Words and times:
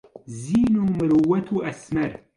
زین 0.41 0.73
و 0.81 0.83
مرۆت 0.97 1.47
و 1.53 1.57
ئەسمەر 1.65 2.11